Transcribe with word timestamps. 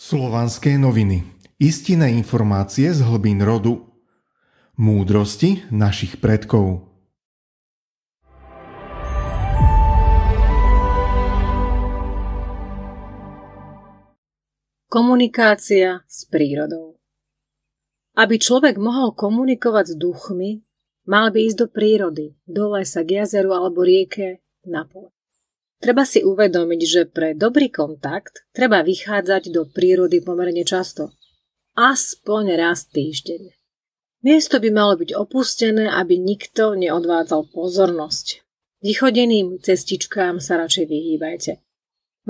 Slovanské 0.00 0.80
noviny. 0.80 1.20
Istinné 1.60 2.16
informácie 2.16 2.96
z 2.96 3.04
hlbín 3.04 3.44
rodu. 3.44 3.92
Múdrosti 4.80 5.68
našich 5.68 6.16
predkov. 6.16 6.88
Komunikácia 14.88 16.04
s 16.08 16.24
prírodou 16.24 16.96
Aby 18.16 18.40
človek 18.40 18.80
mohol 18.80 19.12
komunikovať 19.12 19.92
s 19.92 19.94
duchmi, 20.00 20.50
mal 21.04 21.28
by 21.28 21.48
ísť 21.48 21.56
do 21.56 21.66
prírody, 21.68 22.26
do 22.48 22.72
lesa, 22.76 23.04
k 23.04 23.24
jazeru 23.24 23.52
alebo 23.52 23.84
rieke, 23.84 24.40
na 24.64 24.88
pole. 24.88 25.12
Treba 25.82 26.06
si 26.06 26.22
uvedomiť, 26.22 26.80
že 26.86 27.10
pre 27.10 27.34
dobrý 27.34 27.66
kontakt 27.66 28.46
treba 28.54 28.86
vychádzať 28.86 29.50
do 29.50 29.66
prírody 29.66 30.22
pomerne 30.22 30.62
často. 30.62 31.10
Aspoň 31.74 32.54
raz 32.54 32.86
týždeň. 32.86 33.50
Miesto 34.22 34.62
by 34.62 34.70
malo 34.70 34.94
byť 34.94 35.10
opustené, 35.18 35.90
aby 35.90 36.22
nikto 36.22 36.78
neodvádzal 36.78 37.50
pozornosť. 37.50 38.46
Vychodeným 38.78 39.58
cestičkám 39.58 40.38
sa 40.38 40.62
radšej 40.62 40.86
vyhýbajte. 40.86 41.58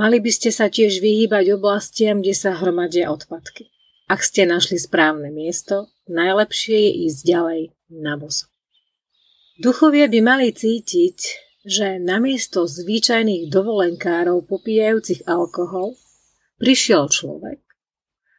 Mali 0.00 0.24
by 0.24 0.30
ste 0.32 0.48
sa 0.48 0.72
tiež 0.72 1.04
vyhýbať 1.04 1.52
oblastiam, 1.52 2.24
kde 2.24 2.32
sa 2.32 2.56
hromadia 2.56 3.12
odpadky. 3.12 3.68
Ak 4.08 4.24
ste 4.24 4.48
našli 4.48 4.80
správne 4.80 5.28
miesto, 5.28 5.92
najlepšie 6.08 6.76
je 6.88 6.92
ísť 7.12 7.20
ďalej 7.28 7.60
na 8.00 8.16
boso. 8.16 8.48
Duchovia 9.60 10.08
by 10.08 10.20
mali 10.24 10.48
cítiť, 10.48 11.18
že 11.62 12.02
namiesto 12.02 12.66
zvyčajných 12.66 13.46
dovolenkárov 13.46 14.42
popíjajúcich 14.50 15.30
alkohol 15.30 15.94
prišiel 16.58 17.06
človek, 17.06 17.62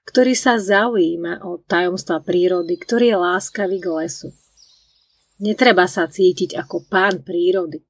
ktorý 0.04 0.36
sa 0.36 0.60
zaujíma 0.60 1.48
o 1.48 1.64
tajomstva 1.64 2.20
prírody, 2.20 2.76
ktorý 2.76 3.16
je 3.16 3.18
láskavý 3.20 3.78
k 3.80 3.88
lesu. 4.04 4.30
Netreba 5.40 5.88
sa 5.88 6.08
cítiť 6.08 6.56
ako 6.60 6.88
pán 6.92 7.24
prírody. 7.24 7.84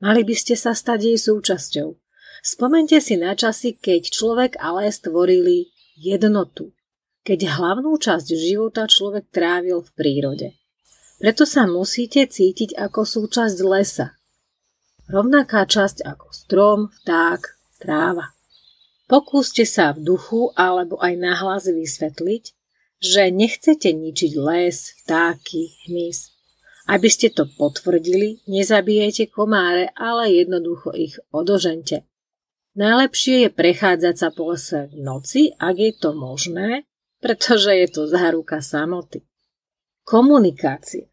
Mali 0.00 0.22
by 0.24 0.34
ste 0.38 0.54
sa 0.54 0.72
stať 0.72 1.12
jej 1.12 1.18
súčasťou. 1.18 1.92
Spomente 2.40 2.96
si 3.04 3.20
na 3.20 3.36
časy, 3.36 3.76
keď 3.76 4.08
človek 4.08 4.52
a 4.62 4.80
les 4.80 4.96
tvorili 4.96 5.70
jednotu, 5.98 6.72
keď 7.26 7.52
hlavnú 7.58 8.00
časť 8.00 8.32
života 8.32 8.88
človek 8.88 9.28
trávil 9.28 9.84
v 9.84 9.90
prírode. 9.92 10.48
Preto 11.20 11.44
sa 11.44 11.68
musíte 11.68 12.24
cítiť 12.24 12.80
ako 12.80 13.04
súčasť 13.04 13.58
lesa, 13.60 14.16
rovnaká 15.10 15.66
časť 15.66 16.06
ako 16.06 16.26
strom, 16.30 16.80
vták, 17.02 17.42
tráva. 17.82 18.30
Pokúste 19.10 19.66
sa 19.66 19.90
v 19.90 20.06
duchu 20.06 20.54
alebo 20.54 20.94
aj 21.02 21.18
nahlas 21.18 21.66
vysvetliť, 21.66 22.44
že 23.02 23.34
nechcete 23.34 23.90
ničiť 23.90 24.32
les, 24.38 24.94
vtáky, 25.02 25.74
hmyz. 25.90 26.30
Aby 26.86 27.08
ste 27.10 27.34
to 27.34 27.50
potvrdili, 27.50 28.46
nezabijete 28.46 29.26
komáre, 29.26 29.90
ale 29.98 30.30
jednoducho 30.30 30.94
ich 30.94 31.18
odožente. 31.34 32.06
Najlepšie 32.78 33.46
je 33.46 33.50
prechádzať 33.50 34.14
sa 34.14 34.28
po 34.30 34.54
lese 34.54 34.86
v 34.94 35.02
noci, 35.02 35.50
ak 35.58 35.74
je 35.74 35.90
to 35.90 36.14
možné, 36.14 36.86
pretože 37.18 37.74
je 37.74 37.88
to 37.90 38.06
záruka 38.06 38.62
samoty. 38.62 39.26
Komunikácia. 40.06 41.10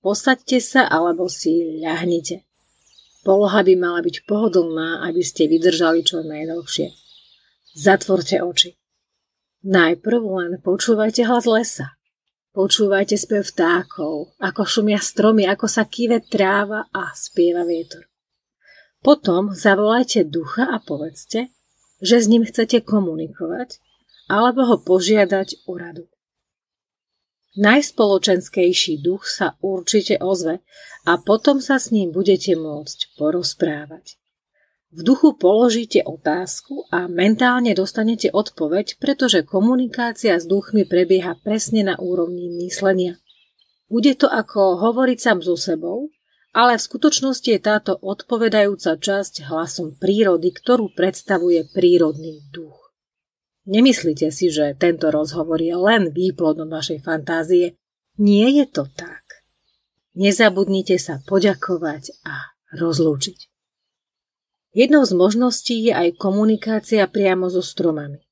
Posaďte 0.00 0.64
sa 0.64 0.88
alebo 0.88 1.28
si 1.28 1.82
ľahnite. 1.84 2.47
Poloha 3.26 3.60
by 3.66 3.74
mala 3.74 4.00
byť 4.02 4.24
pohodlná, 4.24 5.04
aby 5.08 5.22
ste 5.22 5.50
vydržali 5.50 6.06
čo 6.06 6.22
najdlhšie. 6.22 6.94
Zatvorte 7.74 8.42
oči. 8.42 8.78
Najprv 9.66 10.22
len 10.22 10.52
počúvajte 10.62 11.26
hlas 11.26 11.46
lesa. 11.46 11.98
Počúvajte 12.54 13.14
spev 13.14 13.46
vtákov, 13.46 14.34
ako 14.38 14.62
šumia 14.66 14.98
stromy, 14.98 15.46
ako 15.46 15.66
sa 15.70 15.86
kýve 15.86 16.26
tráva 16.26 16.90
a 16.90 17.14
spieva 17.14 17.62
vietor. 17.62 18.06
Potom 18.98 19.54
zavolajte 19.54 20.26
ducha 20.26 20.66
a 20.66 20.82
povedzte, 20.82 21.54
že 22.02 22.16
s 22.18 22.26
ním 22.26 22.42
chcete 22.42 22.82
komunikovať 22.82 23.78
alebo 24.26 24.66
ho 24.66 24.76
požiadať 24.82 25.70
o 25.70 25.78
radu. 25.78 26.10
Najspoločenskejší 27.56 29.00
duch 29.00 29.24
sa 29.24 29.56
určite 29.64 30.20
ozve 30.20 30.60
a 31.08 31.16
potom 31.16 31.64
sa 31.64 31.80
s 31.80 31.88
ním 31.88 32.12
budete 32.12 32.52
môcť 32.52 33.16
porozprávať. 33.16 34.20
V 34.88 35.04
duchu 35.04 35.36
položíte 35.36 36.00
otázku 36.00 36.88
a 36.88 37.12
mentálne 37.12 37.76
dostanete 37.76 38.32
odpoveď, 38.32 38.96
pretože 38.96 39.44
komunikácia 39.44 40.40
s 40.40 40.48
duchmi 40.48 40.88
prebieha 40.88 41.36
presne 41.44 41.84
na 41.84 42.00
úrovni 42.00 42.48
myslenia. 42.64 43.20
Bude 43.92 44.16
to 44.16 44.32
ako 44.32 44.80
hovoriť 44.80 45.18
sám 45.20 45.38
so 45.44 45.60
sebou, 45.60 46.08
ale 46.56 46.80
v 46.80 46.86
skutočnosti 46.88 47.48
je 47.52 47.60
táto 47.60 48.00
odpovedajúca 48.00 48.96
časť 48.96 49.44
hlasom 49.52 49.96
prírody, 50.00 50.56
ktorú 50.56 50.96
predstavuje 50.96 51.68
prírodný 51.68 52.40
duch. 52.48 52.77
Nemyslíte 53.68 54.32
si, 54.32 54.48
že 54.48 54.72
tento 54.80 55.12
rozhovor 55.12 55.60
je 55.60 55.76
len 55.76 56.08
výplodom 56.08 56.72
vašej 56.72 57.04
fantázie. 57.04 57.76
Nie 58.16 58.48
je 58.48 58.64
to 58.64 58.88
tak. 58.88 59.44
Nezabudnite 60.16 60.96
sa 60.96 61.20
poďakovať 61.28 62.16
a 62.24 62.56
rozlúčiť. 62.72 63.38
Jednou 64.72 65.04
z 65.04 65.12
možností 65.12 65.84
je 65.84 65.92
aj 65.92 66.16
komunikácia 66.16 67.04
priamo 67.04 67.52
so 67.52 67.60
stromami. 67.60 68.24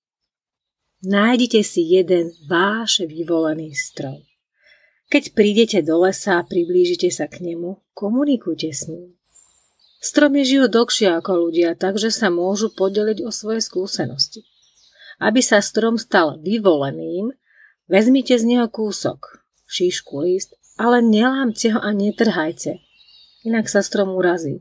Nájdite 1.05 1.61
si 1.61 1.85
jeden 1.85 2.33
váš 2.49 3.05
vyvolený 3.05 3.77
strom. 3.77 4.25
Keď 5.13 5.37
prídete 5.37 5.79
do 5.85 6.01
lesa 6.03 6.41
a 6.41 6.47
priblížite 6.49 7.13
sa 7.13 7.29
k 7.29 7.45
nemu, 7.45 7.85
komunikujte 7.93 8.73
s 8.73 8.89
ním. 8.89 9.15
Stromy 10.01 10.49
žijú 10.49 10.73
dlhšie 10.73 11.13
ako 11.13 11.47
ľudia, 11.47 11.77
takže 11.77 12.09
sa 12.09 12.33
môžu 12.33 12.73
podeliť 12.73 13.21
o 13.23 13.31
svoje 13.31 13.61
skúsenosti. 13.61 14.49
Aby 15.17 15.41
sa 15.41 15.65
strom 15.65 15.97
stal 15.97 16.37
vyvoleným, 16.41 17.33
vezmite 17.89 18.37
z 18.37 18.45
neho 18.45 18.69
kúsok, 18.69 19.41
šíšku 19.65 20.21
list, 20.23 20.55
ale 20.77 21.01
nelámte 21.01 21.73
ho 21.73 21.81
a 21.81 21.91
netrhajte, 21.93 22.85
inak 23.49 23.67
sa 23.73 23.81
strom 23.81 24.13
urazí. 24.13 24.61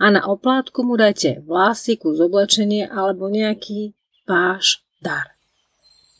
A 0.00 0.08
na 0.08 0.24
oplátku 0.24 0.80
mu 0.80 0.96
dajte 0.96 1.44
vlási, 1.44 2.00
kus 2.00 2.16
oblečenie 2.16 2.88
alebo 2.88 3.28
nejaký 3.28 3.92
váš 4.24 4.80
dar. 5.04 5.36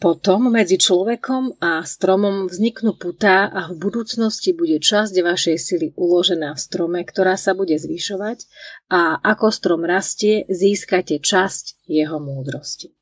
Potom 0.00 0.48
medzi 0.48 0.80
človekom 0.80 1.60
a 1.60 1.84
stromom 1.84 2.48
vzniknú 2.48 2.96
putá 2.96 3.52
a 3.52 3.68
v 3.68 3.76
budúcnosti 3.76 4.56
bude 4.56 4.80
časť 4.80 5.12
vašej 5.12 5.56
sily 5.60 5.88
uložená 5.92 6.56
v 6.56 6.60
strome, 6.60 7.00
ktorá 7.04 7.36
sa 7.36 7.52
bude 7.52 7.76
zvyšovať 7.76 8.48
a 8.88 9.20
ako 9.20 9.52
strom 9.52 9.84
rastie, 9.84 10.48
získate 10.48 11.20
časť 11.20 11.84
jeho 11.84 12.16
múdrosti. 12.16 12.96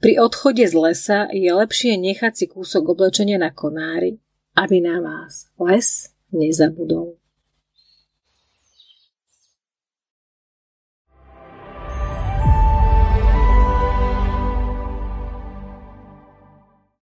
Pri 0.00 0.16
odchode 0.16 0.64
z 0.64 0.72
lesa 0.72 1.28
je 1.28 1.52
lepšie 1.52 2.00
nechať 2.00 2.32
si 2.32 2.44
kúsok 2.48 2.96
oblečenia 2.96 3.36
na 3.36 3.52
konári, 3.52 4.16
aby 4.56 4.80
na 4.80 4.96
vás 4.96 5.52
les 5.60 6.08
nezabudol. 6.32 7.19